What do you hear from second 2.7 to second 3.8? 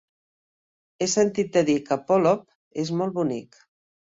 és molt bonic.